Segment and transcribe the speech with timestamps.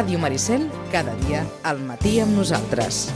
[0.00, 3.10] Ràdio Maricel, cada dia al matí amb nosaltres.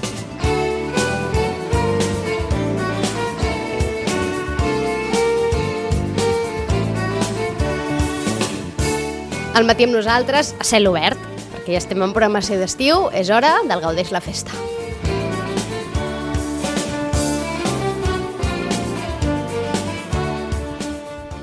[9.54, 11.16] Al matí amb nosaltres, a cel obert,
[11.54, 14.52] perquè ja estem en programació d'estiu, és hora del Gaudeix la Festa.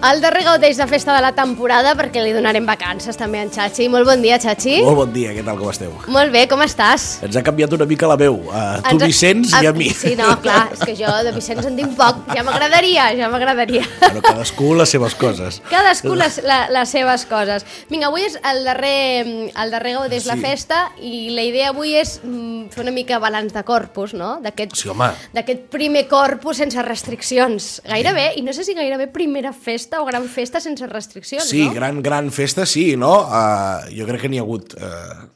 [0.01, 3.51] El darrer gaudeix de festa de la temporada perquè li donarem vacances també a en
[3.53, 3.85] Xachi.
[3.93, 4.79] Molt bon dia, Xachi.
[4.81, 5.91] Molt bon dia, què tal, com esteu?
[6.09, 7.19] Molt bé, com estàs?
[7.27, 9.91] Ens ha canviat una mica la veu, a tu Ens- Vicenç i a mi.
[9.93, 12.23] Sí, no, clar, és que jo de Vicenç en tinc poc.
[12.33, 13.83] Ja m'agradaria, ja m'agradaria.
[13.99, 15.61] Bueno, cadascú les seves coses.
[15.69, 17.67] Cadascú les, la, les seves coses.
[17.93, 20.41] Vinga, avui és el darrer, el darrer Gaudeix la Sí.
[20.47, 24.39] festa i la idea avui és mm, fer una mica balanç de corpus, no?
[24.41, 25.11] D'aquest Sí, home.
[25.35, 27.83] d'aquest primer corpus sense restriccions.
[27.85, 31.73] Gairebé, i no sé si gairebé primera festa o gran festa sense restriccions, Sí, no?
[31.73, 33.27] gran, gran festa, sí, no?
[33.27, 34.73] Uh, jo crec que n'hi ha hagut...
[34.79, 35.27] Uh,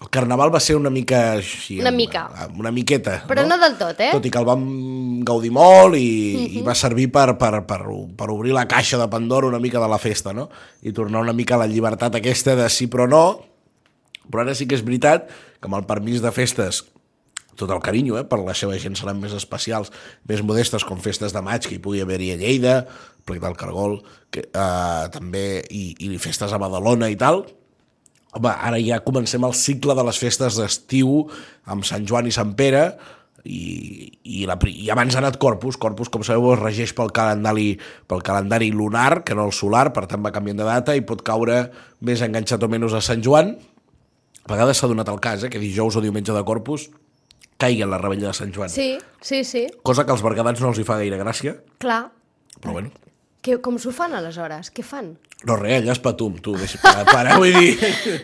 [0.00, 1.78] el carnaval va ser una mica així...
[1.78, 2.22] Una mica.
[2.32, 3.18] uh, Una miqueta.
[3.28, 4.08] Però no del tot, eh?
[4.16, 4.62] Tot i que el vam
[5.28, 6.58] gaudir molt i, uh -huh.
[6.58, 7.82] i va servir per, per, per,
[8.16, 10.48] per obrir la caixa de Pandora una mica de la festa, no?
[10.82, 13.44] I tornar una mica a la llibertat aquesta de sí però no,
[14.30, 15.28] però ara sí que és veritat
[15.60, 16.84] que amb el permís de festes
[17.60, 18.24] tot el carinyo, eh?
[18.28, 19.92] per la seva gent seran més especials,
[20.28, 22.74] més modestes com festes de maig que hi pugui haver-hi a Lleida,
[23.28, 24.00] Plec del Cargol,
[24.32, 27.44] que, eh, també, i, i festes a Badalona i tal.
[28.30, 31.24] Home, ara ja comencem el cicle de les festes d'estiu
[31.70, 32.84] amb Sant Joan i Sant Pere,
[33.44, 35.78] i, i, la, i abans ha anat Corpus.
[35.80, 37.72] Corpus, com sabeu, es regeix pel calendari,
[38.10, 41.24] pel calendari lunar, que no el solar, per tant va canviant de data i pot
[41.26, 41.62] caure
[42.04, 43.54] més enganxat o menys a Sant Joan.
[44.44, 46.88] A vegades s'ha donat el cas, eh, que dijous o diumenge de Corpus
[47.60, 48.72] caigui en la rebella de Sant Joan.
[48.72, 52.06] Sí, sí, sí, Cosa que als bergadans no els hi fa gaire gràcia, clar.
[52.60, 52.90] però bueno.
[53.40, 54.68] Que, com s'ho fan aleshores?
[54.74, 55.14] Què fan?
[55.48, 57.70] No, res, allà és patum, tu, deixa, para, para, vull dir,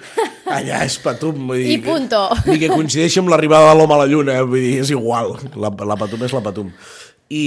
[0.59, 1.79] allà és patum, vull dir...
[1.79, 2.21] I punto.
[2.43, 5.33] Que, ni que coincideixi amb l'arribada de l'home a la lluna, vull dir, és igual,
[5.57, 6.69] la, la patum és la patum.
[7.33, 7.47] I,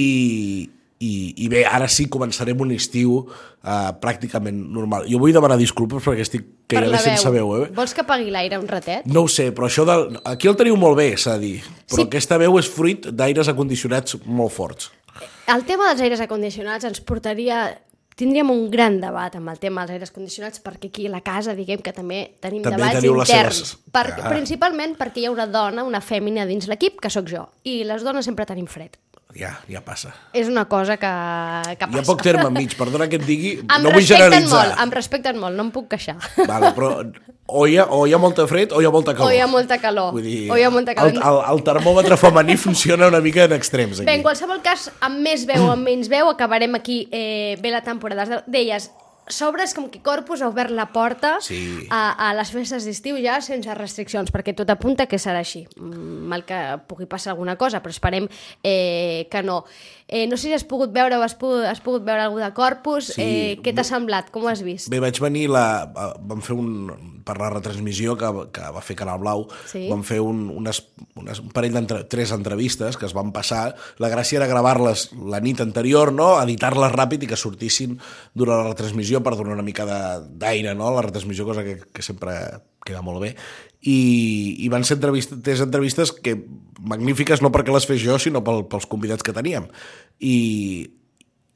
[1.00, 5.06] i, i bé, ara sí començarem un estiu uh, pràcticament normal.
[5.08, 7.70] Jo vull demanar disculpes perquè estic Per gairebé la sense veu, eh?
[7.74, 9.06] Vols que apagui l'aire un ratet?
[9.08, 10.20] No ho sé, però això del...
[10.28, 11.59] Aquí el teniu molt bé, s'ha de dir.
[11.88, 12.08] Però Sí.
[12.09, 14.92] aquesta veu és fruit d'aires acondicionats molt forts.
[15.50, 17.78] El tema dels aires acondicionats ens portaria...
[18.20, 21.54] Tindríem un gran debat amb el tema dels aires condicionats perquè aquí a la casa,
[21.56, 23.56] diguem que també tenim També debats interns.
[23.56, 24.28] seves- Per, Ah.
[24.28, 27.46] Principalment perquè hi ha una dona, una fèmina dins l'equip, que sóc jo.
[27.64, 28.98] I les dones sempre tenim fred.
[29.38, 30.09] Ja, ja passa.
[30.34, 31.09] És una cosa que,
[31.78, 31.94] que passa.
[31.94, 34.63] Hi ha poc terme enmig, perdona que et digui, Em no vull generalitzar.
[34.72, 36.16] molt, em respecten molt, no em puc queixar.
[36.50, 36.95] Vale, però
[37.45, 39.29] o hi, ha, o hi ha molta fred o hi ha molta calor.
[39.29, 40.09] O hi ha molta calor.
[40.17, 41.13] Vull dir, O hi ha molta calor.
[41.13, 44.00] El, el, el termòmetre femení funciona una mica en extrems.
[44.01, 44.07] Aquí.
[44.09, 47.69] Bé, en qualsevol cas, amb més veu o amb menys veu, acabarem aquí eh, bé
[47.73, 48.41] la temporada.
[48.50, 48.90] Deies,
[49.29, 51.88] sobres com que Corpus ha obert la porta Sí.
[51.94, 55.67] a, a les festes d'estiu ja sense restriccions, perquè tot apunta que serà així.
[55.78, 58.28] Mm, Mal que pugui passar alguna cosa, però esperem
[58.63, 59.63] eh, que no.
[60.07, 62.50] Eh, no sé si has pogut veure o has pogut, has pogut veure algú de
[62.53, 63.13] Corpus.
[63.16, 63.22] Sí.
[63.22, 64.29] Eh, què t'ha semblat?
[64.34, 64.90] Com ho has vist?
[64.90, 65.85] Bé, vaig venir, la,
[66.19, 69.88] vam fer un, per la retransmissió que, que va fer Canal Blau, Sí.
[69.90, 70.81] vam fer un, unes,
[71.16, 73.75] unes, un parell d'entre tres entrevistes que es van passar.
[74.01, 76.31] La gràcia era gravar-les la nit anterior, no?
[76.41, 77.97] editar-les ràpid i que sortissin
[78.34, 80.91] durant la retransmissió per donar una mica d'aire no?
[80.96, 82.35] la retransmissió, cosa que, que sempre
[82.85, 83.34] queda molt bé.
[83.80, 84.00] I,
[84.66, 86.35] i van ser entrevistes, entrevistes que
[86.80, 89.69] magnífiques no perquè les fes jo, sinó pel, pels convidats que teníem.
[90.19, 90.35] I,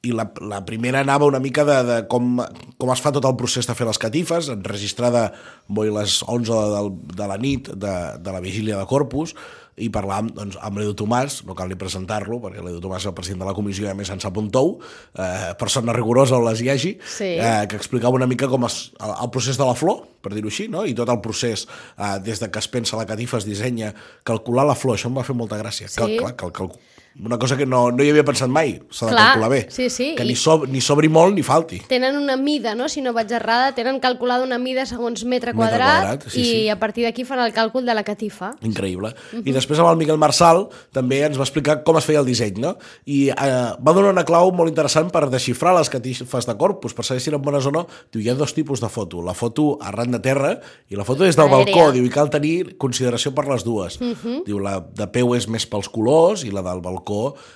[0.03, 2.35] i la, la primera anava una mica de, de com,
[2.77, 5.29] com es fa tot el procés de fer les catifes, enregistrada
[5.71, 9.31] boi les 11 de, de, de la nit de, de la vigília de Corpus,
[9.79, 13.15] i parlàvem doncs, amb l'Edu Tomàs, no cal ni presentar-lo, perquè l'Edu Tomàs és el
[13.17, 14.75] president de la comissió i a més en sap un tou,
[15.15, 17.31] eh, persona rigorosa on les hi hagi, Sí.
[17.39, 20.51] eh, que explicava una mica com es, el, el procés de la flor, per dir-ho
[20.51, 20.83] així, no?
[20.85, 21.63] i tot el procés,
[21.97, 23.95] eh, des de que es pensa la catifa, es dissenya,
[24.27, 25.87] calcular la flor, això em va fer molta gràcia.
[25.87, 25.97] Sí.
[26.03, 26.75] Cal, clar, cal, cal,
[27.19, 29.67] una cosa que no, no hi havia pensat mai, s'ha de calcular bé.
[29.69, 31.79] sí, sí, Que ni, sob, ni sobri molt ni falti.
[31.87, 32.89] Tenen una mida, no?
[32.89, 36.45] si no vaig errada, tenen calculada una mida segons metre Metre quadrat, quadrat, sí, i
[36.45, 36.69] sí.
[36.69, 38.53] a partir d'aquí fan el càlcul de la catifa.
[38.65, 39.13] Increïble.
[39.43, 42.57] I després amb el Miquel Marçal també ens va explicar com es feia el disseny,
[42.63, 42.73] no?
[43.05, 43.35] I eh,
[43.77, 47.29] va donar una clau molt interessant per desxifrar les catifes de corpus, per saber si
[47.29, 47.85] eren bones o no.
[48.11, 49.21] Diu, hi ha dos tipus de foto.
[49.21, 50.55] La foto arran de terra
[50.89, 51.91] i la foto des del balcó.
[51.93, 53.99] Diu, i cal tenir consideració per les dues.
[54.47, 57.02] Diu, la de peu és més pels colors i la del balcó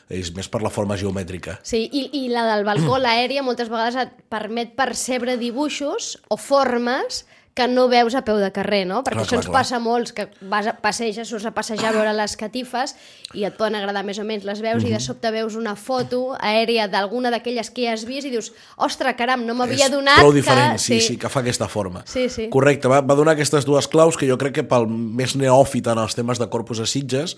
[0.09, 1.57] és més per la forma geomètrica.
[1.63, 7.23] Sí, i, i la del balcó, l'aèria, moltes vegades et permet percebre dibuixos o formes
[7.57, 8.99] que no veus a peu de carrer, no?
[9.01, 9.55] Perquè Clar, això clar, ens clar.
[9.57, 12.93] passa a molts, que vas a passejar, surts a passejar a veure les catifes
[13.33, 14.93] i et poden agradar més o menys, les veus i Mhm.
[14.93, 19.15] de sobte veus una foto aèria d'alguna d'aquelles que ja has vist i dius, ostres,
[19.17, 20.85] caram, no m'havia donat prou diferent, que...
[20.85, 22.03] sí, sí, que fa aquesta forma.
[22.05, 22.47] Sí, sí.
[22.53, 25.97] Correcte, va, va donar aquestes dues claus que jo crec que pel més neòfit en
[26.05, 27.35] els temes de corpus a Sitges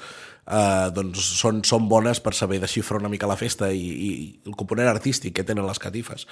[0.50, 4.10] eh, doncs són, són bones per saber desxifrar una mica la festa i, i
[4.46, 6.26] el component artístic que tenen les catifes.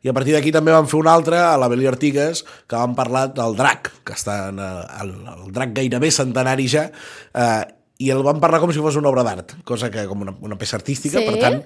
[0.00, 2.94] I a partir d'aquí també vam fer un altre a la Beli Artigues que vam
[2.96, 6.86] parlar del drac, que està en el, el, el drac gairebé centenari ja,
[7.34, 7.62] eh,
[8.00, 10.56] i el vam parlar com si fos una obra d'art, cosa que com una, una
[10.56, 11.28] peça artística, Sí?
[11.28, 11.60] per tant,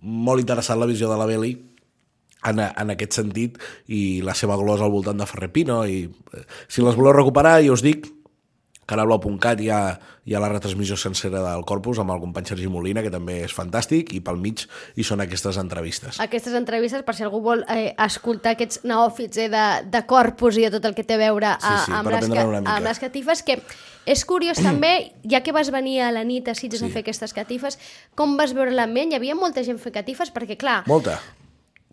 [0.00, 1.50] molt interessant la visió de la Beli
[2.46, 3.58] en, en aquest sentit
[3.92, 7.58] i la seva glosa al voltant de Ferrer Pino i eh, si les voleu recuperar
[7.64, 8.06] ja us dic
[8.90, 9.80] canalblau.cat hi, ha,
[10.26, 13.54] hi ha la retransmissió sencera del Corpus amb el company Sergi Molina, que també és
[13.56, 14.64] fantàstic, i pel mig
[14.98, 16.18] hi són aquestes entrevistes.
[16.22, 19.64] Aquestes entrevistes, per si algú vol eh, escoltar aquests neòfits eh, de,
[19.94, 22.28] de corpus i de tot el que té a veure a, Sí, sí, amb, les,
[22.60, 23.60] amb les catifes, que
[24.10, 24.92] és curiós també,
[25.30, 26.88] ja que vas venir a la nit a Sitges Sí.
[26.88, 27.78] a fer aquestes catifes,
[28.18, 29.12] com vas veure l'ambient?
[29.14, 31.18] Hi havia molta gent fent catifes, perquè clar, Molta.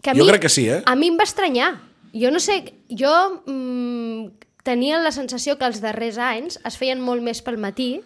[0.02, 0.82] que Jo mi, crec que sí, eh?
[0.86, 1.74] A mi em va estranyar.
[2.18, 3.12] Jo no sé, jo
[3.46, 8.02] mm, tenia la sensació que els darrers anys es feien molt més pel matí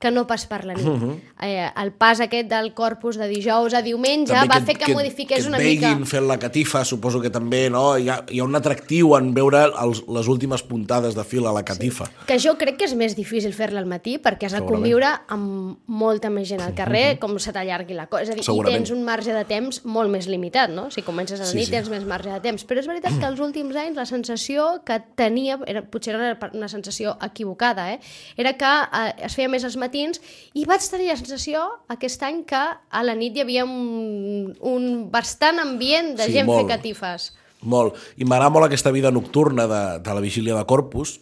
[0.00, 0.86] que no pas per la nit.
[0.86, 1.10] Uh Mhm.
[1.10, 1.20] -huh.
[1.42, 5.42] eh, el pas aquest del corpus de dijous a diumenge També va fer que, modifiqués
[5.42, 5.88] que una et mica...
[5.90, 7.98] veguin fent la catifa, suposo que també, no?
[7.98, 11.52] Hi ha, hi ha un atractiu en veure els, les últimes puntades de fil a
[11.52, 12.06] la catifa.
[12.06, 12.12] Sí.
[12.26, 15.76] Que jo crec que és més difícil fer-la al matí perquè has de conviure amb
[15.86, 18.22] molta més gent al carrer, com se t'allargui la cosa.
[18.22, 18.78] És a dir, i Segurament.
[18.78, 20.90] tens un marge de temps molt més limitat, no?
[20.90, 21.72] Si comences a la Sí, nit sí.
[21.72, 22.64] tens més marge de temps.
[22.66, 26.68] Però és veritat que els últims anys la sensació que tenia, era, potser era una,
[26.68, 28.00] sensació equivocada, eh?
[28.38, 32.44] era que eh, es feia més als matins i vaig tenir la sensació aquest any
[32.48, 36.62] que a la nit hi havia un, un bastant ambient de Sí, gent molt.
[36.62, 37.32] fer catifes.
[37.62, 37.96] Molt.
[38.16, 41.18] I m'agrada molt aquesta vida nocturna de, de la vigília de Corpus,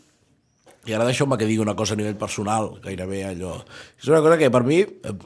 [0.86, 3.56] i ara deixeu-me que digui una cosa a nivell personal, gairebé allò...
[4.00, 5.16] És una cosa que per mi, eh,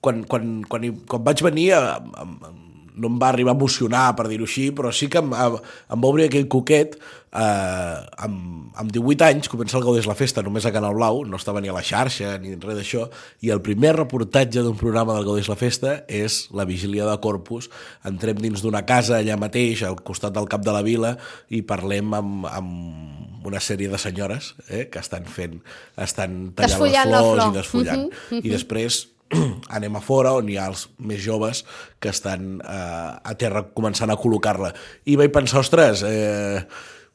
[0.00, 1.82] quan, quan, quan, quan vaig venir, eh,
[2.22, 2.64] em- em-
[2.98, 5.58] no em va arribar a emocionar, per dir-ho així, però sí que em, em,
[5.94, 10.66] va obrir aquell coquet eh, amb, amb 18 anys, comença el Gaudés la Festa només
[10.66, 13.06] a Canal Blau, no estava ni a la xarxa ni res d'això,
[13.44, 17.70] i el primer reportatge d'un programa del Gaudés la Festa és la vigília de Corpus,
[18.08, 21.14] entrem dins d'una casa allà mateix, al costat del cap de la vila,
[21.54, 25.60] i parlem amb, amb una sèrie de senyores eh, que estan fent,
[25.96, 27.46] estan tallant les flors flor.
[27.46, 28.10] i desfullant.
[28.42, 29.06] I després
[29.76, 31.64] anem a fora on hi ha els més joves
[32.00, 34.72] que estan eh, a terra començant a col·locar-la.
[35.08, 36.62] I vaig pensar, ostres, eh,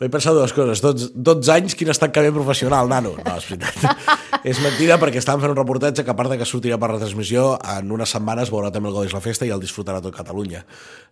[0.02, 0.82] vaig pensar dues coses.
[0.84, 3.14] 12, 12 anys, quin estancament professional, nano.
[3.20, 4.10] No, és veritat.
[4.50, 7.46] és mentida perquè estàvem fent un reportatge que a part de que sortirà per retransmissió,
[7.76, 10.64] en unes setmanes veurà també el Godis la Festa i el disfrutarà tot Catalunya.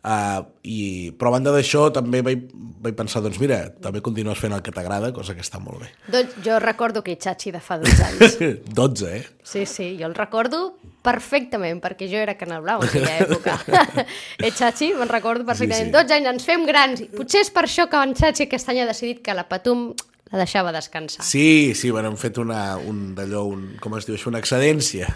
[0.01, 0.79] Uh, i,
[1.17, 2.47] però a banda d'això també vaig,
[2.83, 5.91] vaig pensar, doncs mira, també continues fent el que t'agrada, cosa que està molt bé.
[6.11, 8.39] Doncs jo recordo que Chachi de fa 12 anys.
[8.81, 9.23] 12, eh?
[9.43, 10.71] Sí, sí, jo el recordo
[11.05, 13.57] perfectament, perquè jo era Canal Blau en aquella època.
[14.41, 15.89] eh, Chachi, me'n recordo perfectament.
[15.89, 15.97] Sí, sí.
[15.97, 17.03] 12 anys, ens fem grans.
[17.17, 19.91] Potser és per això que en Chachi aquest any ha decidit que la Patum
[20.31, 21.25] la deixava descansar.
[21.27, 25.09] Sí, sí, bueno, hem fet una, un d'allò, un, com es diu això, una excedència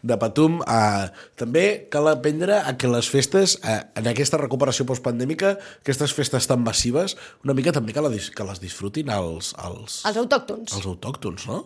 [0.00, 0.62] de Patum.
[0.64, 6.48] Uh, també cal aprendre a que les festes, uh, en aquesta recuperació postpandèmica, aquestes festes
[6.48, 10.72] tan massives, una mica també que, la, que les disfrutin els, els, Els autòctons.
[10.78, 11.60] els autòctons, no?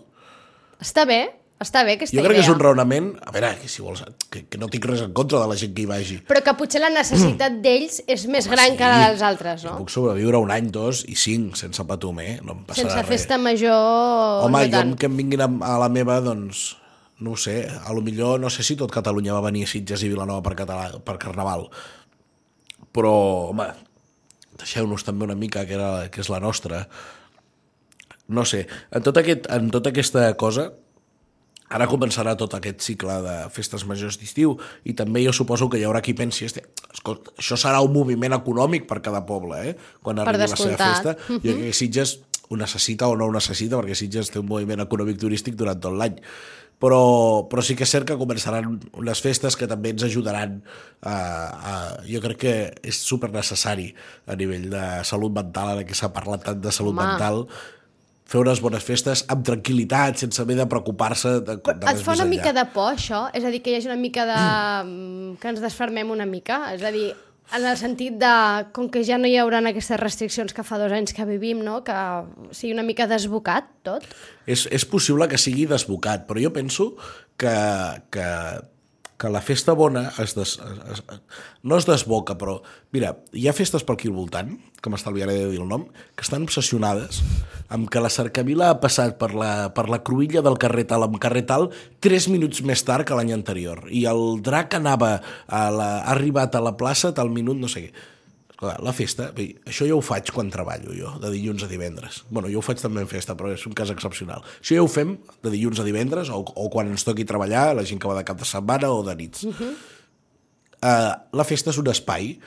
[0.83, 1.21] Està bé,
[1.63, 2.43] està bé aquesta Jo crec idea.
[2.43, 5.13] que és un raonament, a veure, que si vols, que, que no tinc res en
[5.17, 6.19] contra de la gent que hi vagi.
[6.29, 8.77] Però que potser la necessitat d'ells és més gran sí.
[8.77, 9.79] que la dels altres, Jo no?
[9.81, 12.39] puc sobreviure un any, dos i cinc sense Patum, eh?
[12.45, 13.09] No em passarà Sense res.
[13.15, 14.97] festa major, Home, no jo tant.
[15.01, 16.77] que em vinguin a, a la meva, doncs,
[17.25, 20.03] no ho sé, a lo millor, no sé si tot Catalunya va venir a Sitges
[20.05, 21.71] i Vilanova per, català, per Carnaval,
[22.93, 23.13] però,
[23.53, 23.71] home,
[24.61, 26.87] deixeu-nos també una mica que, era, que és la nostra.
[28.29, 30.71] No sé, en, tot aquest, en tota aquesta cosa,
[31.68, 35.85] ara començarà tot aquest cicle de festes majors d'estiu i també jo suposo que hi
[35.88, 39.76] haurà qui pensi "Este, escolta, això serà un moviment econòmic per cada poble, eh?
[40.02, 41.16] quan arribi la seva festa.
[41.28, 44.80] Jo crec que Sitges ho necessita o no ho necessita, perquè Sitges té un moviment
[44.85, 46.20] econòmic turístic durant tot l'any.
[46.78, 50.58] Però, però sí que és cert que començaran unes festes que també ens ajudaran
[51.00, 52.52] a, a, jo crec que
[52.85, 53.94] és super necessari
[54.28, 57.06] a nivell de salut mental, ara que s'ha parlat tant de salut Home.
[57.06, 57.46] mental,
[58.26, 62.26] fer unes bones festes amb tranquil·litat, sense haver de preocupar-se de, de Et fa una
[62.26, 63.26] mica de por, això?
[63.37, 64.40] És a dir, que hi hagi una mica de...
[64.88, 66.64] mm, que ens desfermem una mica?
[66.75, 67.12] És a dir,
[67.54, 68.35] en el sentit de,
[68.75, 71.83] com que ja no hi haurà aquestes restriccions que fa dos anys que vivim, no?
[71.87, 71.95] que
[72.50, 74.06] sigui una mica desbocat tot?
[74.47, 76.95] És, és possible que sigui desbocat, però jo penso
[77.38, 77.54] que,
[78.11, 78.26] que
[79.16, 81.20] que la festa bona es des, es, es,
[81.62, 82.58] no es desboca, però
[82.92, 84.50] mira, hi ha festes per aquí al voltant,
[84.82, 87.23] que m'estalviaré de dir el nom, que estan obsessionades
[87.73, 91.16] amb que la cercavila ha passat per la, per la cruïlla del carrer tal amb
[91.23, 91.70] carrer tal
[92.04, 93.87] 3 minuts més tard que l'any anterior.
[93.88, 95.16] I el drac anava
[95.49, 98.14] a la, ha arribat a la plaça tal minut, no sé què
[98.57, 102.23] Escolta, la festa, bé, això ja ho faig quan treballo jo, de dilluns a divendres.
[102.31, 104.41] bueno, jo ho faig també en festa, però és un cas excepcional.
[104.63, 107.85] Això ja ho fem de dilluns a divendres o, o quan ens toqui treballar, la
[107.85, 109.45] gent que va de cap de setmana o de nits.
[109.45, 109.73] Uh -huh.
[110.81, 112.39] uh, la festa és un espai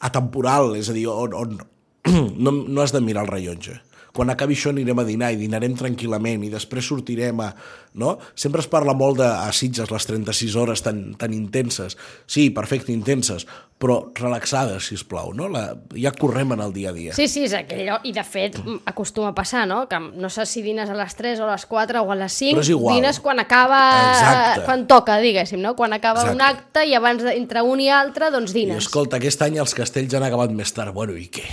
[0.00, 1.58] atemporal, és a dir, on, on
[2.44, 3.80] no, no has de mirar el rellotge
[4.12, 7.52] quan acabi això anirem a dinar i dinarem tranquil·lament i després sortirem a...
[7.94, 8.14] No?
[8.34, 11.98] Sempre es parla molt de a Sitges les 36 hores tan, tan intenses.
[12.24, 13.44] Sí, perfecte, intenses,
[13.80, 15.48] però relaxades, si us plau, no?
[15.52, 17.12] La, ja correm en el dia a dia.
[17.12, 18.56] Sí, sí, és aquell lloc, i de fet
[18.88, 19.82] acostuma a passar, no?
[19.90, 22.32] Que no sé si dines a les 3 o a les 4 o a les
[22.32, 22.96] 5, Però és igual.
[22.96, 23.80] dines quan acaba...
[24.12, 24.64] Exacte.
[24.70, 25.74] Quan toca, diguéssim, no?
[25.76, 26.36] Quan acaba Exacte.
[26.38, 28.86] un acte i abans d'entre un i altre, doncs I dines.
[28.86, 30.94] escolta, aquest any els castells han acabat més tard.
[30.96, 31.44] Bueno, i què?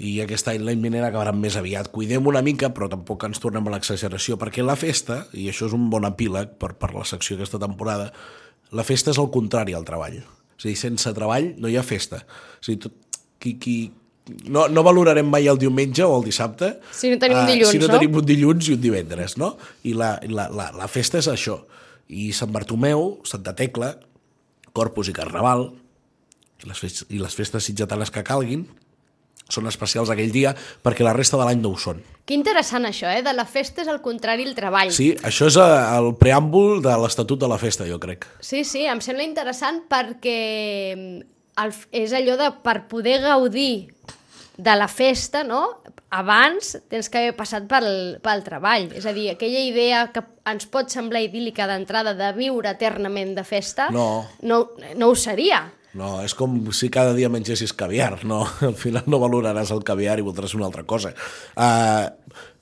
[0.00, 1.90] I aquest any l'any vinent acabaran més aviat.
[1.92, 5.76] Cuidem una mica, però tampoc ens tornem a l'exageració, perquè la festa, i això és
[5.76, 8.08] un bon epíleg per, per la secció d'aquesta temporada,
[8.72, 10.20] la festa és el contrari al treball.
[10.56, 12.22] És a dir, sense treball no hi ha festa.
[12.62, 13.76] És a dir, tot, qui, qui,
[14.48, 17.72] no, no valorarem mai el diumenge o el dissabte Si no tenim un eh, dilluns,
[17.74, 17.98] si no, no?
[17.98, 19.54] tenim un dilluns i un divendres, no?
[19.84, 21.60] I la, la, la, la festa és això.
[22.08, 23.94] I Sant Bartomeu, Santa Tecla,
[24.76, 25.68] Corpus i Carnaval,
[26.60, 28.68] i les, festes, i les festes sitgetanes que calguin,
[29.50, 32.00] són especials aquell dia perquè la resta de l'any no ho són.
[32.24, 33.22] Que interessant això, eh?
[33.26, 34.92] De la festa és al contrari el treball.
[34.94, 38.26] Sí, això és eh, el preàmbul de l'Estatut de la Festa, jo crec.
[38.40, 40.38] Sí, sí, em sembla interessant perquè
[40.96, 41.22] mm,
[41.64, 43.90] el, és allò de per poder gaudir
[44.60, 45.80] de la festa, no?
[46.12, 48.88] Abans tens que haver passat pel, pel treball.
[48.98, 53.44] És a dir, aquella idea que ens pot semblar idíl·lica d'entrada de viure eternament de
[53.46, 54.26] festa, No.
[54.42, 54.58] no,
[54.98, 55.62] no ho seria.
[55.98, 58.44] No, és com si cada dia mengessis caviar, no?
[58.68, 61.10] Al final no valoraràs el caviar i voldràs una altra cosa.
[61.58, 62.06] Uh,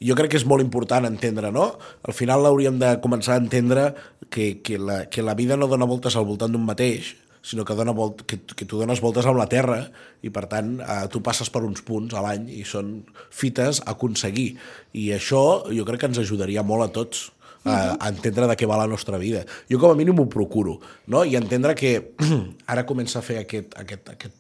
[0.00, 1.70] jo crec que és molt important entendre, no?
[2.08, 3.90] Al final hauríem de començar a entendre
[4.32, 7.12] que, que, la, que la vida no dona voltes al voltant d'un mateix,
[7.44, 9.82] sinó que, dona volt, que, que tu dones voltes amb la Terra
[10.25, 13.92] i, per tant, eh, tu passes per uns punts a l'any i són fites a
[13.92, 14.54] aconseguir.
[14.97, 17.28] I això jo crec que ens ajudaria molt a tots
[17.65, 19.45] a, a entendre de què va la nostra vida.
[19.71, 21.25] Jo com a mínim ho procuro, no?
[21.25, 22.15] I entendre que
[22.67, 24.37] ara comença a fer aquest, aquest, aquest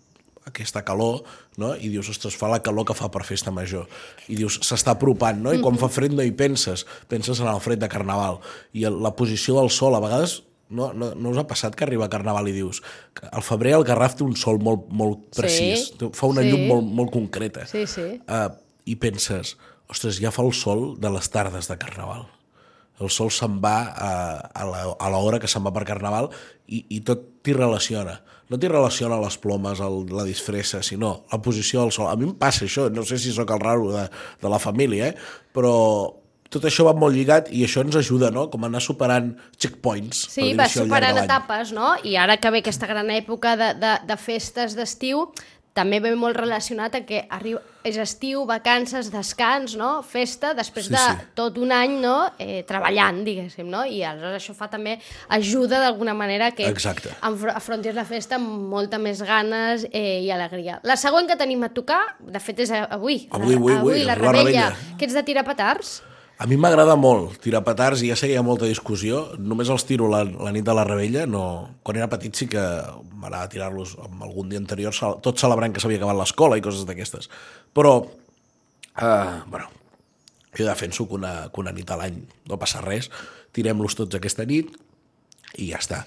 [0.48, 1.26] aquesta calor,
[1.60, 1.74] no?
[1.76, 3.84] i dius, ostres, fa la calor que fa per festa major.
[4.32, 5.52] I dius, s'està apropant, no?
[5.52, 8.38] I quan fa fred no hi penses, penses en el fred de Carnaval.
[8.72, 10.38] I la posició del sol, a vegades,
[10.72, 12.80] no, no, no us ha passat que arriba a Carnaval i dius,
[13.12, 16.40] que al febrer el Garraf té un sol molt, molt Sí, precís, té- fa una
[16.46, 16.48] sí.
[16.54, 17.66] llum molt, molt concreta.
[17.68, 18.06] Sí, sí.
[18.24, 18.48] Uh,
[18.88, 19.58] I penses,
[19.92, 22.24] ostres, ja fa el sol de les tardes de Carnaval.
[22.98, 24.10] El sol se'n va a,
[24.58, 26.30] a l'hora que se'n va per Carnaval
[26.66, 28.18] i, i tot t'hi relaciona.
[28.48, 32.08] No t'hi relaciona les plomes, el, la disfressa, sinó la posició del sol.
[32.10, 34.06] A mi em passa això, no sé si sóc el raro de,
[34.42, 35.44] de la família, eh?
[35.54, 35.74] però
[36.48, 40.24] tot això va molt lligat i això ens ajuda, no?, com a anar superant checkpoints.
[40.32, 41.92] Sí, llarg superant etapes, no?
[42.08, 45.26] I ara que ve aquesta gran època de, de, de festes d'estiu,
[45.76, 50.02] també ve molt relacionat a que arriba, és estiu, vacances, descans, no?
[50.02, 51.26] Festa, després Sí, de sí.
[51.38, 52.32] tot un any, no?
[52.38, 53.84] Eh, treballant, diguéssim, no?
[53.86, 54.98] I aleshores això fa també,
[55.28, 57.10] ajuda d'alguna manera que Exacte.
[57.22, 60.80] afrontis la festa amb molta més ganes eh, i alegria.
[60.82, 63.28] La següent que tenim a tocar, de fet és avui.
[63.30, 64.42] Avui, avui, avui, avui la la rebella.
[64.70, 64.96] rebella.
[64.98, 66.02] Que ets de tirar petards?
[66.38, 69.24] A mi m'agrada molt tirar petards i ja sé que hi ha molta discussió.
[69.42, 71.24] Només els tiro la, la nit de la rebella.
[71.26, 71.42] No...
[71.82, 72.62] Quan era petit sí que
[73.18, 77.26] m'agrada tirar-los algun dia anterior, tot celebrant que s'havia acabat l'escola i coses d'aquestes.
[77.74, 79.66] Però, uh, bueno,
[80.54, 83.10] jo defenso que una, que una nit a l'any no passa res.
[83.50, 84.70] Tirem-los tots aquesta nit
[85.58, 86.04] i ja està.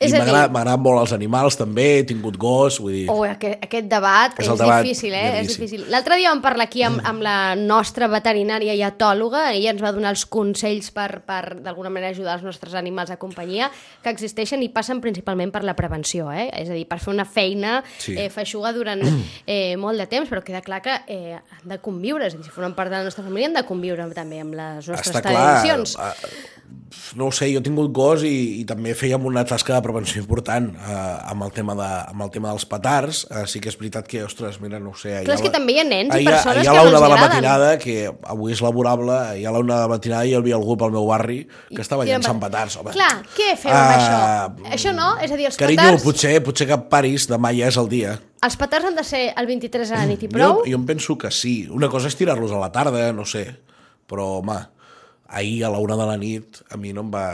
[0.00, 3.02] És I m'agrada- molt els animals també, he tingut gos, vull dir...
[3.12, 5.40] Oh, aquest, aquest debat És és, debat difícil, eh?
[5.42, 5.82] És difícil.
[5.92, 9.92] L'altre dia vam parlar aquí amb, amb la nostra veterinària i etòloga, ella ens va
[9.92, 13.68] donar els consells per, per d'alguna manera, ajudar els nostres animals de companyia,
[14.02, 16.48] que existeixen i passen principalment per la prevenció, eh?
[16.62, 18.16] És a dir, per fer una feina Sí.
[18.16, 19.02] eh, feixuga durant
[19.46, 22.46] eh, molt de temps, però queda clar que eh, han de conviure, és a dir,
[22.48, 25.20] si formen part de la nostra família, han de conviure també amb les nostres Està
[25.28, 25.98] clar, tradicions.
[26.00, 26.58] eh,
[27.16, 30.20] no ho sé, jo he tingut gos i, i també fèiem una tasca de prevenció
[30.22, 30.94] important eh,
[31.30, 33.24] amb, el tema de, amb el tema dels petards.
[33.30, 35.20] Eh, sí que és veritat que, ostres, mira, no ho sé...
[35.26, 37.04] Clar, és que també hi ha nens i persones que a la no una els
[37.04, 37.28] de la agraden.
[37.28, 37.96] matinada, que
[38.34, 41.06] avui és laborable, ahir a la una de la matinada hi havia algú pel meu
[41.10, 42.78] barri que estava Tiraven llançant pet- petards.
[42.82, 42.94] Home.
[42.98, 44.72] Clar, què fem amb Ah, això?
[44.78, 45.12] Això no?
[45.22, 46.04] És a dir, els Carinyo, petards...
[46.10, 48.16] potser, potser que paris demà ja és el dia.
[48.42, 50.62] Els petards han de ser el 23 a la nit i prou?
[50.64, 51.66] Jo, jo em penso que sí.
[51.70, 53.46] Una cosa és tirar-los a la tarda, no sé.
[54.10, 54.56] Però, home,
[55.30, 57.24] ahir a la una de la nit a mi no em va,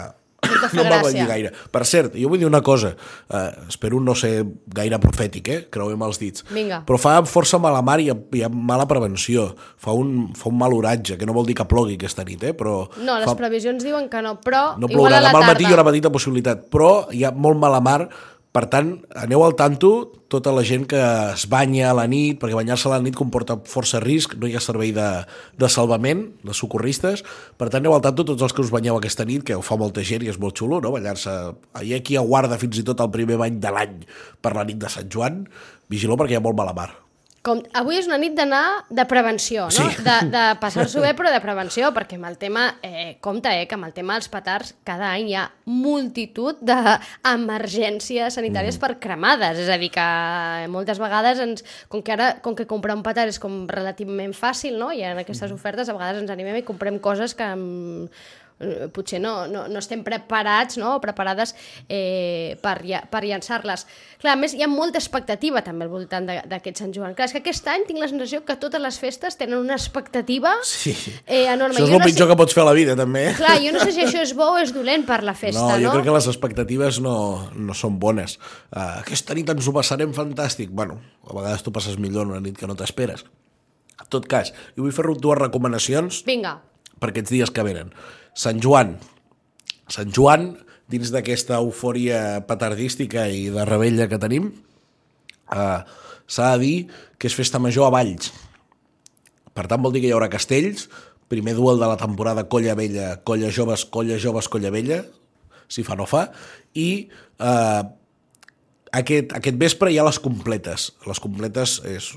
[0.72, 1.50] No em va venir gaire.
[1.72, 2.92] Per cert, jo vull dir una cosa,
[3.34, 4.44] eh, espero no ser
[4.76, 5.58] gaire profètic, eh?
[5.72, 6.82] creuem els dits, Vinga.
[6.86, 9.48] però fa força mala mar i ha mala prevenció,
[9.82, 12.54] fa un, fa un mal oratge, que no vol dir que plogui aquesta nit, eh?
[12.54, 15.72] però No, les fa, previsions diuen que no, però no plourà, demà al matí hi
[15.72, 18.06] ha una petita possibilitat, però hi ha molt mala mar,
[18.56, 20.96] per tant, aneu al tanto tota la gent que
[21.34, 24.56] es banya a la nit, perquè banyar-se a la nit comporta força risc, no hi
[24.56, 25.04] ha servei de,
[25.60, 27.20] de salvament, de socorristes,
[27.60, 29.76] per tant, aneu al tanto tots els que us banyeu aquesta nit, que ho fa
[29.76, 31.36] molta gent i és molt xulo, no?, banyar-se.
[31.84, 33.98] Hi ha qui aguarda fins i tot el primer bany de l'any
[34.40, 35.44] per la nit de Sant Joan,
[35.92, 36.94] vigileu perquè hi ha molt mala mar.
[37.46, 39.84] Com, avui és una nit d'anar de prevenció, no?
[39.94, 40.02] Sí.
[40.02, 43.76] De, de passar-s'ho bé, però de prevenció, perquè amb el tema, eh, compte, eh, que
[43.78, 48.82] amb el tema dels petards cada any hi ha multitud d'emergències sanitàries mm.
[48.82, 50.06] per cremades, és a dir, que
[50.74, 51.62] moltes vegades, ens,
[51.92, 54.90] com que ara, com que comprar un petard és com relativament fàcil, no?
[54.90, 58.45] i en aquestes ofertes a vegades ens animem i comprem coses que mm, eh,
[58.94, 60.94] potser no, no, no estem preparats no?
[60.96, 61.52] o preparades
[61.88, 62.78] eh, per,
[63.12, 63.84] per llançar-les.
[64.22, 67.12] Clar, a més, hi ha molta expectativa també al voltant d'aquest Sant Joan.
[67.18, 70.54] Clar, és que aquest any tinc la sensació que totes les festes tenen una expectativa
[70.64, 70.94] Sí.
[71.26, 71.76] eh, enorme.
[71.76, 73.26] Això és el no pitjor sé, que pots fer a la vida, també.
[73.30, 73.34] eh?
[73.36, 75.76] Clar, jo no sé si això és bo o és dolent per la festa, no,
[75.76, 75.82] no?
[75.88, 77.16] jo crec que les expectatives no,
[77.54, 78.38] no són bones.
[78.72, 80.70] Uh, aquesta nit ens ho passarem fantàstic.
[80.72, 83.26] Bueno, a vegades tu passes millor una nit que no t'esperes.
[84.00, 86.58] En tot cas, jo vull fer dues recomanacions Vinga,
[87.00, 87.92] per aquests dies que venen.
[88.36, 88.96] Sant Joan.
[89.88, 90.50] Sant Joan,
[90.92, 94.50] dins d'aquesta eufòria petardística i de rebella que tenim,
[95.56, 95.80] eh,
[96.26, 96.76] s'ha de dir
[97.18, 98.32] que és festa major a Valls.
[99.56, 100.90] Per tant, vol dir que hi haurà castells,
[101.32, 105.02] primer duel de la temporada Colla Vella, Colla Joves, Colla Joves, Colla Vella,
[105.66, 106.28] si fa no fa,
[106.74, 107.08] i
[107.40, 107.82] eh,
[109.00, 110.90] aquest, aquest vespre hi ha les completes.
[111.08, 112.12] Les completes és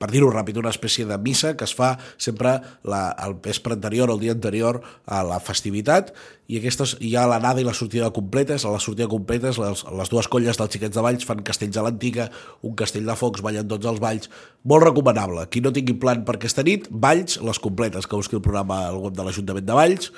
[0.00, 2.54] per dir-ho ràpid, una espècie de missa que es fa sempre
[2.88, 6.14] la, el vespre anterior, el dia anterior a la festivitat,
[6.48, 9.84] i aquestes, hi ha l'anada i la sortida completes, a la sortida de completes les,
[10.00, 12.30] les dues colles dels xiquets de Valls fan castells a l'antiga,
[12.66, 14.32] un castell de focs, ballen tots els balls,
[14.64, 15.44] molt recomanable.
[15.52, 19.02] Qui no tingui plan per aquesta nit, Valls, les completes, que busqui el programa al
[19.04, 20.14] web de l'Ajuntament de Valls,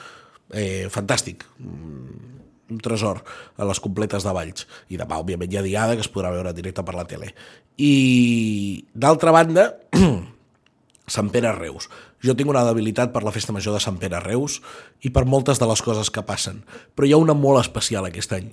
[0.54, 1.42] eh, fantàstic
[2.72, 3.22] un tresor
[3.56, 4.66] a les completes de Valls.
[4.90, 7.32] I demà, òbviament, hi ha diada que es podrà veure directe per la tele.
[7.76, 9.68] I, d'altra banda,
[11.12, 11.88] Sant Pere Reus.
[12.22, 14.60] Jo tinc una debilitat per la festa major de Sant Pere Reus
[15.02, 16.62] i per moltes de les coses que passen.
[16.94, 18.52] Però hi ha una molt especial aquest any.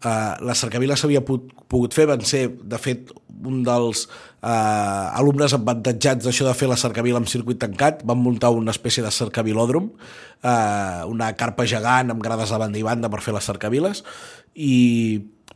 [0.00, 3.12] Uh, la cercavila s'havia pogut fer, van ser, de fet,
[3.46, 8.52] un dels uh, alumnes avantatjats d'això de fer la cercavila amb circuit tancat, van muntar
[8.56, 13.22] una espècie de cercavilòdrom, uh, una carpa gegant amb grades a banda i banda per
[13.24, 14.04] fer les cercaviles,
[14.54, 14.80] i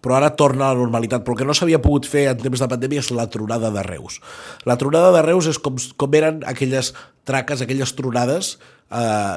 [0.04, 1.22] però ara torna a la normalitat.
[1.24, 3.82] Però el que no s'havia pogut fer en temps de pandèmia és la tronada de
[3.86, 4.20] Reus.
[4.68, 6.92] La tronada de Reus és com, com eren aquelles
[7.24, 8.58] traques, aquelles tronades
[8.92, 9.36] eh,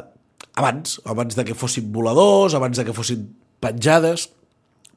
[0.59, 3.29] abans, abans de que fossin voladors, abans de que fossin
[3.63, 4.27] penjades,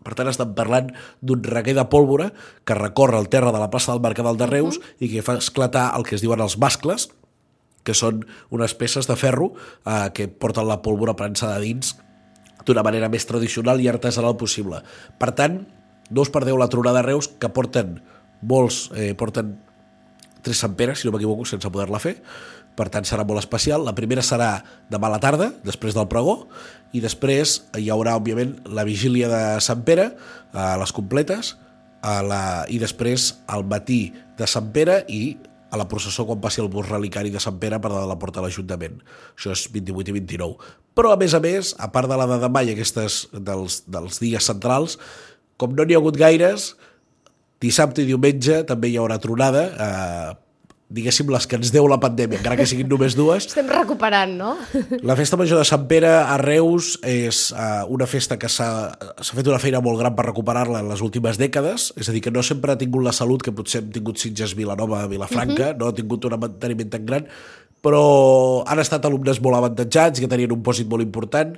[0.04, 2.30] per tant, estem parlant d'un reguer de pólvora
[2.64, 4.94] que recorre el terra de la plaça del Mercadal de Reus uh -huh.
[4.98, 7.10] i que fa esclatar el que es diuen els mascles,
[7.82, 9.52] que són unes peces de ferro
[9.86, 11.96] eh, que porten la pólvora prensada dins
[12.66, 14.82] d'una manera més tradicional i artesanal possible.
[15.18, 15.66] Per tant,
[16.10, 18.02] no us perdeu la tronada de Reus, que porten
[18.42, 19.58] molts, eh, porten
[20.44, 22.16] tres Sant Pere, si no m'equivoco, sense poder-la fer.
[22.79, 23.85] Per tant, serà molt especial.
[23.85, 24.53] La primera serà
[24.92, 26.46] demà a la tarda, després del pregó,
[26.96, 30.11] i després hi haurà, òbviament, la vigília de Sant Pere,
[30.53, 31.55] a les completes,
[32.00, 32.42] a la...
[32.72, 35.37] i després al matí de Sant Pere i
[35.70, 38.40] a la processó quan passi el bus relicari de Sant Pere per de la porta
[38.40, 38.98] de l'Ajuntament.
[39.37, 40.70] Això és 28 i 29.
[40.98, 44.18] Però, a més a més, a part de la de demà i aquestes dels, dels
[44.22, 44.98] dies centrals,
[45.61, 46.72] com no n'hi ha hagut gaires,
[47.61, 50.38] dissabte i diumenge també hi haurà tronada, eh,
[50.90, 53.46] diguéssim, les que ens deu la pandèmia, encara que siguin només dues.
[53.46, 54.57] estem recuperant, no?
[55.07, 58.70] La festa major de Sant Pere a Reus és uh, una festa que s'ha
[59.20, 62.25] s'ha fet una feina molt gran per recuperar-la en les últimes dècades, és a dir,
[62.25, 65.73] que no sempre ha tingut la salut que potser hem tingut Sitges, Vilanova, Vilafranca, uh
[65.75, 65.79] -huh.
[65.79, 67.29] no ha tingut un manteniment tan gran,
[67.81, 71.57] però han estat alumnes molt avantatjats, que tenien un pòsit molt important,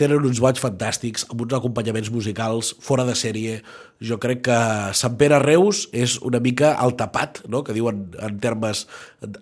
[0.00, 3.60] tenen uns balls fantàstics, amb uns acompanyaments musicals fora de sèrie.
[4.00, 4.58] Jo crec que
[4.96, 7.62] Sant Pere Reus és una mica el tapat, no?
[7.66, 8.86] que diuen en termes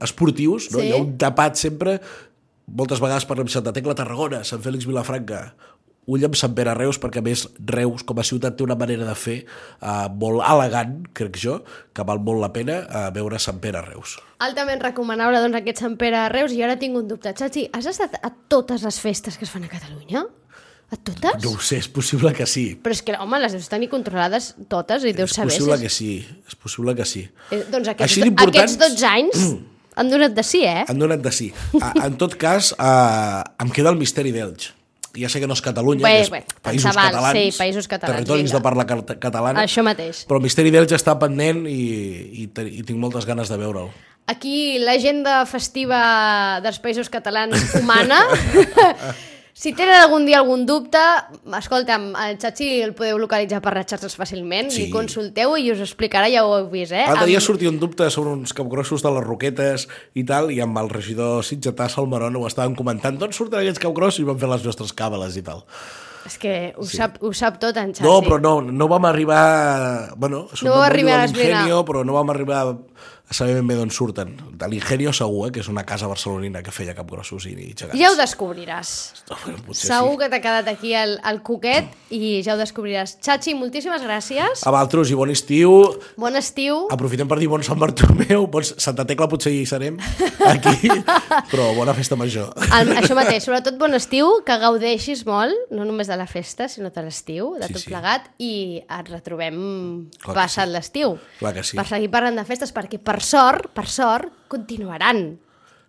[0.05, 0.73] esportius.
[0.73, 0.83] No?
[0.83, 0.88] Sí.
[0.88, 1.99] Hi ha un tapat sempre,
[2.68, 5.47] moltes vegades parlem de Santa Tecla Tarragona, Sant Fèlix Vilafranca,
[6.09, 9.07] ull amb Sant Pere Reus, perquè a més Reus com a ciutat té una manera
[9.07, 11.59] de fer uh, molt elegant, crec jo,
[11.92, 14.16] que val molt la pena uh, veure Sant Pere Reus.
[14.44, 16.55] Altament recomanable, doncs, aquest Sant Pere a Reus.
[16.57, 17.35] I ara tinc un dubte.
[17.37, 20.25] Chachi, has estat a totes les festes que es fan a Catalunya?
[20.88, 21.42] A totes?
[21.44, 22.71] No ho sé, és possible que sí.
[22.81, 25.53] Però és que, home, les deus tenir controlades totes i deus És saber...
[25.53, 26.12] possible si que sí,
[26.49, 27.27] és possible que sí.
[27.53, 29.51] Eh, doncs aquests, Així aquests 12 anys
[29.99, 30.87] han donat de sí, eh?
[30.88, 31.51] Han donat de sí.
[32.07, 34.78] En tot cas, uh, em queda el misteri d'Elx.
[35.16, 38.16] Ja sé que no és Catalunya, Bé, és bé, països val, catalans, sí, països catalans,
[38.18, 38.59] territoris vinga.
[38.59, 40.25] de parla cat- catalana, Això mateix.
[40.29, 41.81] però Misteri d'Elx està pendent i,
[42.44, 43.88] i, i tinc moltes ganes de veure'l.
[44.29, 48.18] Aquí l'agenda festiva dels països catalans humana.
[49.59, 51.01] si tenen algun dia algun dubte,
[51.59, 54.85] escolta'm, el Chachi el podeu localitzar per les xarxes fàcilment, Sí.
[54.87, 57.05] i consulteu i us explicarà, ja ho heu vist, eh?
[57.09, 60.61] L'altre dia Amb- sortia un dubte sobre uns capgrossos de les Roquetes i tal, i
[60.61, 64.21] amb el regidor Sitgetà Salmerón ho estaven comentant, d'on surten aquests capgrossos?
[64.21, 65.64] I van fer les nostres càbales i tal.
[66.29, 66.99] És que ho, sí.
[66.99, 68.05] sap, ho sap tot, en Chachi.
[68.07, 70.14] No, però no, no vam arribar...
[70.16, 71.66] Bueno, No vau arribar a esbrinar.
[71.87, 72.77] però no vam arribar a
[73.31, 74.35] saber ben bé d'on surten.
[74.59, 77.99] De l'Ingenio segur, eh, que és una casa barcelonina que feia capgrossos i, i gegants.
[78.01, 78.93] Ja ho descobriràs.
[79.29, 80.19] Bueno, Segur sí.
[80.23, 83.19] que t'ha quedat aquí el, el coquet i ja ho descobriràs.
[83.25, 84.64] Chachi, moltíssimes gràcies.
[84.67, 85.75] A Valtros i bon estiu.
[86.17, 86.87] Bon estiu.
[86.95, 89.99] Aprofitem per dir bon Sant Bartomeu, bon Santa Tecla potser hi serem
[90.49, 90.88] aquí,
[91.53, 92.51] però bona festa major.
[92.81, 96.91] El, això mateix, sobretot bon estiu, que gaudeixis molt, no només de la festa, sinó
[96.95, 97.91] de l'estiu, de Sí, tot sí.
[97.93, 99.59] plegat, i et retrobem
[100.25, 101.19] Clar passat l'estiu.
[101.43, 101.77] Clar que sí.
[101.77, 105.39] Per seguir parlant de festes, perquè per sort, per sort, continuaran.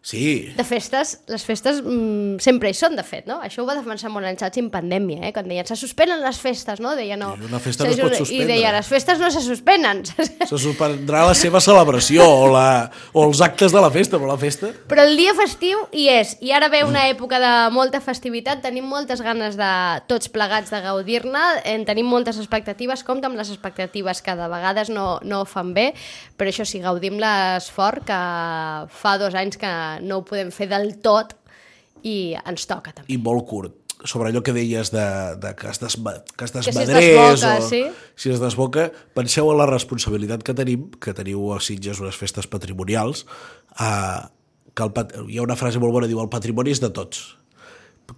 [0.01, 3.41] Sí, De festes, les festes mm, sempre hi són, de fet, no?
[3.43, 5.31] Això ho va defensar molt en Xachi en pandèmia, eh?
[5.35, 6.93] Quan deien, se suspenen les festes, no?
[6.95, 7.33] Deia, no.
[7.35, 8.47] I una festa no es pot I suspendre.
[8.47, 10.05] deia, les festes no se suspenen.
[10.49, 14.39] se suspendrà la seva celebració o, la, o els actes de la festa, però la
[14.39, 14.71] festa...
[14.88, 18.88] Però el dia festiu hi és, i ara ve una època de molta festivitat, tenim
[18.88, 19.73] moltes ganes de
[20.07, 24.95] tots plegats de gaudir-ne, en tenim moltes expectatives, compta amb les expectatives que de vegades
[24.95, 25.89] no, no fan bé,
[26.39, 28.23] però això sí, gaudim l'esforç que
[29.03, 31.36] fa dos anys que no ho podem fer del tot
[32.06, 33.12] i ens toca també.
[33.13, 33.75] I molt curt.
[34.08, 35.06] Sobre allò que deies de,
[35.43, 37.82] de que es, desba, que es si es desmadrés desboca, o sí.
[38.15, 38.86] si es desboca,
[39.17, 43.25] penseu en la responsabilitat que tenim, que teniu a Sitges unes festes patrimonials,
[43.75, 44.21] eh,
[44.71, 47.25] que el, hi ha una frase molt bona, diu el patrimoni és de tots.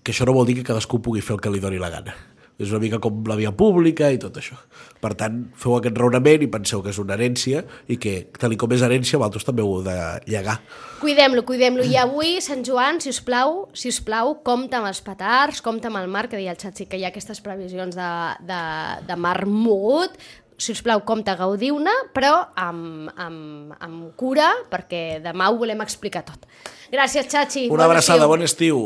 [0.06, 2.14] Que això no vol dir que cadascú pugui fer el que li doni la gana.
[2.62, 4.58] És una mica com la via pública i tot això.
[5.02, 8.76] Per tant, feu aquest raonament i penseu que és una herència i que, tal com
[8.76, 9.96] és herència, vosaltres també ho heu de
[10.30, 10.60] llegar.
[11.02, 11.86] Cuidem-lo, cuidem-lo.
[11.88, 15.90] I avui, Sant Joan, si us plau, si us plau, compta amb els petards, compta
[15.90, 18.12] amb el mar, que deia el Xatxi, que hi ha aquestes previsions de,
[18.46, 18.62] de,
[19.08, 20.20] de mar mogut,
[20.62, 26.22] si us plau, compta, gaudiu-ne, però amb, amb, amb cura, perquè demà ho volem explicar
[26.28, 26.46] tot.
[26.94, 27.66] Gràcies, Xachi.
[27.72, 28.36] Una Bon abraçada, estiu.
[28.36, 28.84] bon estiu.